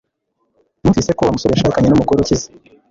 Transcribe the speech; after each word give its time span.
Numvise 0.81 1.11
ko 1.17 1.21
Wa 1.25 1.33
musore 1.35 1.53
yashakanye 1.53 1.87
numugore 1.89 2.19
ukize 2.21 2.47